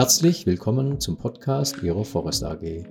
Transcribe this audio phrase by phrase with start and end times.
[0.00, 2.86] Herzlich willkommen zum Podcast Ihrer Forest AG.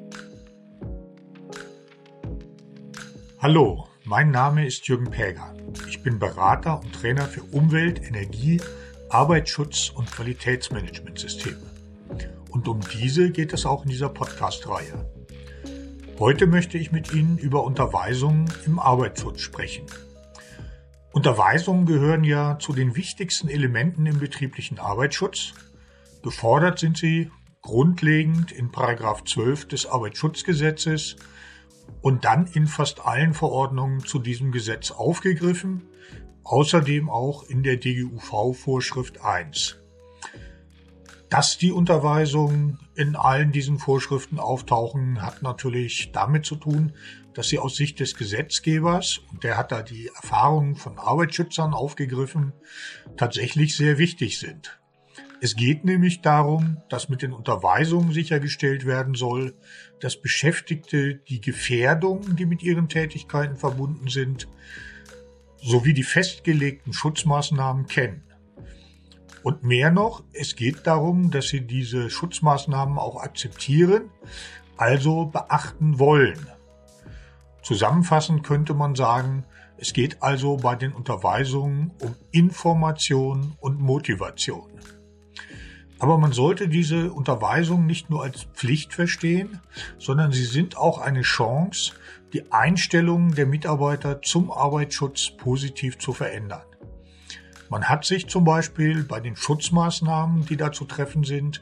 [3.39, 5.55] Hallo, mein Name ist Jürgen Päger.
[5.87, 8.61] Ich bin Berater und Trainer für Umwelt, Energie,
[9.09, 11.57] Arbeitsschutz und Qualitätsmanagementsysteme.
[12.51, 15.09] Und um diese geht es auch in dieser Podcast-Reihe.
[16.19, 19.87] Heute möchte ich mit Ihnen über Unterweisungen im Arbeitsschutz sprechen.
[21.11, 25.55] Unterweisungen gehören ja zu den wichtigsten Elementen im betrieblichen Arbeitsschutz.
[26.21, 31.15] Gefordert sind sie grundlegend in 12 des Arbeitsschutzgesetzes
[32.01, 35.87] und dann in fast allen Verordnungen zu diesem Gesetz aufgegriffen,
[36.43, 39.77] außerdem auch in der DGUV-Vorschrift 1.
[41.29, 46.93] Dass die Unterweisungen in allen diesen Vorschriften auftauchen, hat natürlich damit zu tun,
[47.33, 52.53] dass sie aus Sicht des Gesetzgebers, und der hat da die Erfahrungen von Arbeitsschützern aufgegriffen,
[53.15, 54.79] tatsächlich sehr wichtig sind.
[55.41, 59.53] Es geht nämlich darum, dass mit den Unterweisungen sichergestellt werden soll,
[60.01, 64.49] dass Beschäftigte die Gefährdungen, die mit ihren Tätigkeiten verbunden sind,
[65.61, 68.23] sowie die festgelegten Schutzmaßnahmen kennen.
[69.41, 74.09] Und mehr noch, es geht darum, dass sie diese Schutzmaßnahmen auch akzeptieren,
[74.75, 76.47] also beachten wollen.
[77.63, 79.45] Zusammenfassend könnte man sagen,
[79.77, 84.69] es geht also bei den Unterweisungen um Information und Motivation.
[85.99, 89.59] Aber man sollte diese Unterweisungen nicht nur als Pflicht verstehen,
[89.97, 91.93] sondern sie sind auch eine Chance,
[92.31, 96.63] die Einstellung der Mitarbeiter zum Arbeitsschutz positiv zu verändern.
[97.69, 101.61] Man hat sich zum Beispiel bei den Schutzmaßnahmen, die da zu treffen sind,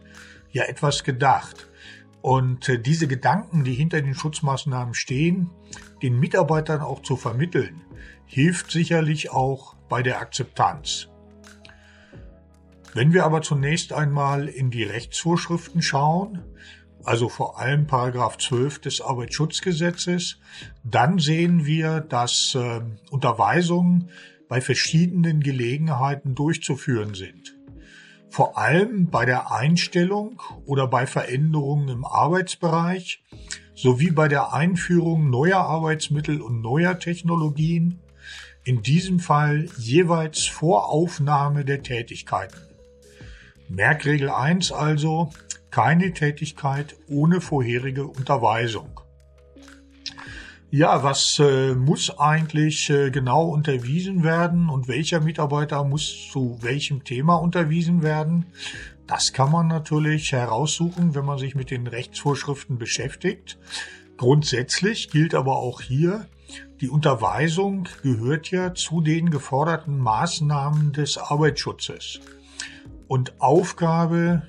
[0.52, 1.68] ja etwas gedacht.
[2.22, 5.50] Und äh, diese Gedanken, die hinter den Schutzmaßnahmen stehen,
[6.02, 7.82] den Mitarbeitern auch zu vermitteln,
[8.26, 11.10] hilft sicherlich auch bei der Akzeptanz.
[12.98, 16.42] Wenn wir aber zunächst einmal in die Rechtsvorschriften schauen,
[17.04, 20.40] also vor allem Paragraph 12 des Arbeitsschutzgesetzes,
[20.84, 22.82] dann sehen wir, dass äh,
[23.12, 24.10] Unterweisungen
[24.50, 27.56] bei verschiedenen Gelegenheiten durchzuführen sind.
[28.32, 33.24] Vor allem bei der Einstellung oder bei Veränderungen im Arbeitsbereich
[33.76, 38.00] sowie bei der Einführung neuer Arbeitsmittel und neuer Technologien,
[38.64, 42.58] in diesem Fall jeweils vor Aufnahme der Tätigkeiten.
[43.70, 45.32] Merkregel 1 also,
[45.72, 49.02] keine Tätigkeit ohne vorherige Unterweisung.
[50.70, 57.06] Ja, was äh, muss eigentlich äh, genau unterwiesen werden und welcher Mitarbeiter muss zu welchem
[57.06, 58.48] Thema unterwiesen werden?
[59.08, 63.58] Das kann man natürlich heraussuchen, wenn man sich mit den Rechtsvorschriften beschäftigt.
[64.18, 66.28] Grundsätzlich gilt aber auch hier,
[66.82, 72.20] die Unterweisung gehört ja zu den geforderten Maßnahmen des Arbeitsschutzes.
[73.08, 74.44] Und Aufgabe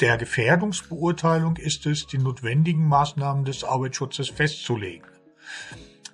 [0.00, 5.06] der Gefährdungsbeurteilung ist es, die notwendigen Maßnahmen des Arbeitsschutzes festzulegen.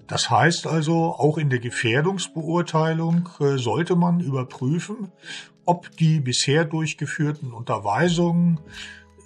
[0.07, 5.11] Das heißt also, auch in der Gefährdungsbeurteilung äh, sollte man überprüfen,
[5.65, 8.61] ob die bisher durchgeführten Unterweisungen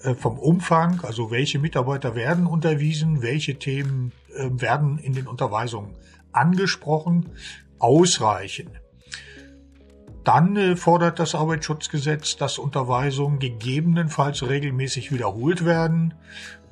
[0.03, 5.97] äh, vom Umfang, also welche Mitarbeiter werden unterwiesen, welche Themen äh, werden in den Unterweisungen
[6.33, 7.31] angesprochen,
[7.79, 8.71] ausreichen.
[10.27, 16.15] Dann äh, fordert das Arbeitsschutzgesetz, dass Unterweisungen gegebenenfalls regelmäßig wiederholt werden.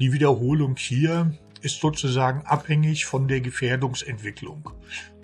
[0.00, 1.32] Die Wiederholung hier
[1.62, 4.70] ist sozusagen abhängig von der Gefährdungsentwicklung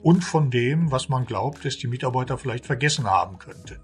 [0.05, 3.81] und von dem, was man glaubt, dass die Mitarbeiter vielleicht vergessen haben könnten.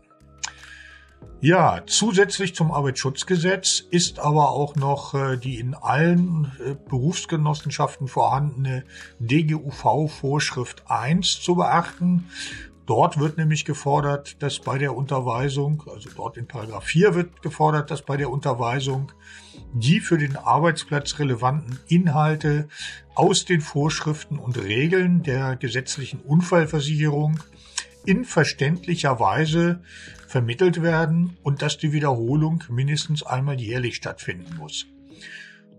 [1.40, 8.84] Ja, zusätzlich zum Arbeitsschutzgesetz ist aber auch noch äh, die in allen äh, Berufsgenossenschaften vorhandene
[9.18, 12.30] DGUV-Vorschrift 1 zu beachten.
[12.86, 17.90] Dort wird nämlich gefordert, dass bei der Unterweisung, also dort in Paragraph 4 wird gefordert,
[17.90, 19.10] dass bei der Unterweisung
[19.72, 22.68] die für den Arbeitsplatz relevanten Inhalte
[23.16, 27.40] aus den Vorschriften und Regeln der gesetzlichen Unfallversicherung
[28.04, 29.80] in verständlicher Weise
[30.28, 34.86] vermittelt werden und dass die Wiederholung mindestens einmal jährlich stattfinden muss.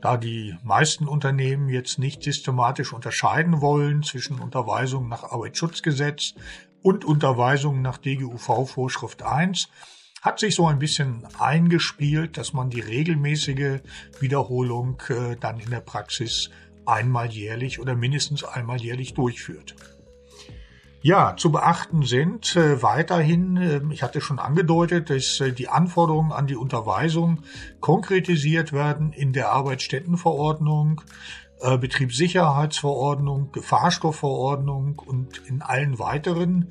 [0.01, 6.35] Da die meisten Unternehmen jetzt nicht systematisch unterscheiden wollen zwischen Unterweisung nach Arbeitsschutzgesetz
[6.81, 9.69] und Unterweisungen nach DGUV Vorschrift 1
[10.21, 13.81] hat sich so ein bisschen eingespielt, dass man die regelmäßige
[14.19, 16.49] Wiederholung äh, dann in der Praxis
[16.85, 19.75] einmal jährlich oder mindestens einmal jährlich durchführt.
[21.01, 26.31] Ja, zu beachten sind äh, weiterhin, äh, ich hatte schon angedeutet, dass äh, die Anforderungen
[26.31, 27.43] an die Unterweisung
[27.79, 31.01] konkretisiert werden in der Arbeitsstättenverordnung,
[31.61, 36.69] äh, Betriebssicherheitsverordnung, Gefahrstoffverordnung und in allen weiteren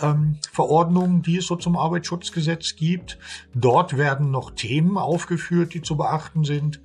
[0.00, 3.18] ähm, Verordnungen, die es so zum Arbeitsschutzgesetz gibt.
[3.54, 6.80] Dort werden noch Themen aufgeführt, die zu beachten sind,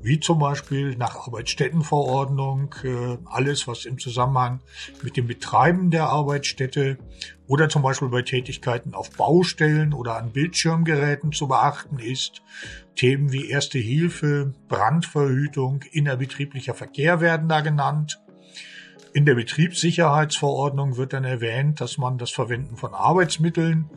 [0.00, 4.60] wie zum Beispiel nach Arbeitsstättenverordnung, äh, alles, was im Zusammenhang
[5.02, 6.98] mit dem Betreiben der Arbeitsstätte
[7.46, 12.42] oder zum Beispiel bei Tätigkeiten auf Baustellen oder an Bildschirmgeräten zu beachten ist.
[12.96, 18.20] Themen wie Erste Hilfe, Brandverhütung, innerbetrieblicher Verkehr werden da genannt.
[19.14, 23.90] In der Betriebssicherheitsverordnung wird dann erwähnt, dass man das Verwenden von Arbeitsmitteln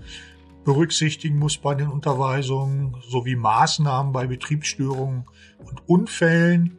[0.65, 5.25] berücksichtigen muss bei den Unterweisungen sowie Maßnahmen bei Betriebsstörungen
[5.63, 6.77] und Unfällen.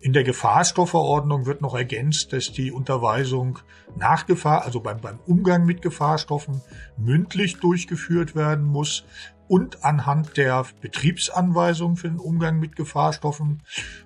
[0.00, 3.58] In der Gefahrstoffverordnung wird noch ergänzt, dass die Unterweisung
[3.96, 6.60] nach Gefahr, also beim, beim Umgang mit Gefahrstoffen,
[6.96, 9.04] mündlich durchgeführt werden muss
[9.48, 13.62] und anhand der Betriebsanweisung für den Umgang mit Gefahrstoffen.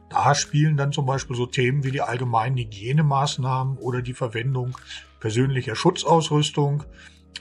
[0.08, 4.78] Da spielen dann zum Beispiel so Themen wie die allgemeinen Hygienemaßnahmen oder die Verwendung
[5.20, 6.84] persönlicher Schutzausrüstung,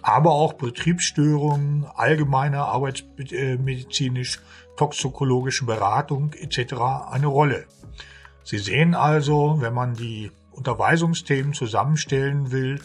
[0.02, 6.74] aber auch Betriebsstörungen, allgemeine arbeitsmedizinisch-toxikologische Beratung etc.
[7.12, 7.66] eine Rolle.
[8.44, 12.82] Sie sehen also, wenn man die Unterweisungsthemen zusammenstellen will,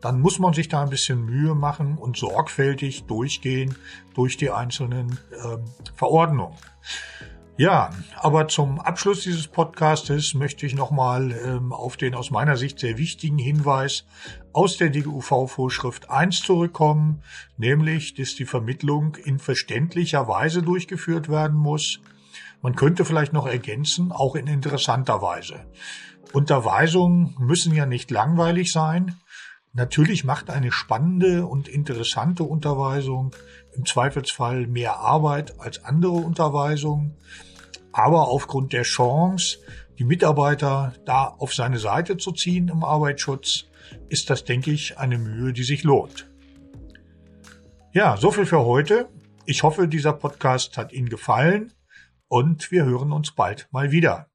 [0.00, 3.74] dann muss man sich da ein bisschen Mühe machen und sorgfältig durchgehen
[4.14, 5.64] durch die einzelnen ähm,
[5.96, 6.56] Verordnungen.
[7.58, 12.78] Ja, aber zum Abschluss dieses Podcastes möchte ich nochmal ähm, auf den aus meiner Sicht
[12.78, 14.04] sehr wichtigen Hinweis
[14.52, 17.24] aus der DGUV-Vorschrift 1 zurückkommen,
[17.56, 21.98] nämlich, dass die Vermittlung in verständlicher Weise durchgeführt werden muss.
[22.62, 25.66] Man könnte vielleicht noch ergänzen, auch in interessanter Weise.
[26.32, 29.16] Unterweisungen müssen ja nicht langweilig sein.
[29.72, 33.34] Natürlich macht eine spannende und interessante Unterweisung
[33.72, 37.16] im Zweifelsfall mehr Arbeit als andere Unterweisungen.
[37.92, 39.58] Aber aufgrund der Chance,
[39.98, 43.66] die Mitarbeiter da auf seine Seite zu ziehen im Arbeitsschutz,
[44.08, 46.30] ist das, denke ich, eine Mühe, die sich lohnt.
[47.92, 49.08] Ja, so viel für heute.
[49.46, 51.72] Ich hoffe, dieser Podcast hat Ihnen gefallen
[52.28, 54.27] und wir hören uns bald mal wieder.